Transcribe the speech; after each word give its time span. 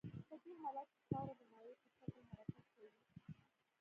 په 0.29 0.35
دې 0.43 0.51
حالت 0.61 0.87
کې 0.95 1.01
خاوره 1.09 1.33
د 1.39 1.41
مایع 1.51 1.73
په 1.81 1.87
شکل 1.99 2.23
حرکت 2.31 2.65
کوي 2.73 2.89